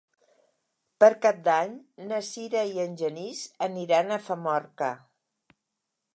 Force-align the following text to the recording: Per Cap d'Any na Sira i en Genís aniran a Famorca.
Per 1.03 1.09
Cap 1.25 1.43
d'Any 1.47 1.75
na 2.13 2.21
Sira 2.29 2.65
i 2.73 2.81
en 2.87 2.97
Genís 3.03 3.45
aniran 3.69 4.11
a 4.17 4.21
Famorca. 4.31 4.91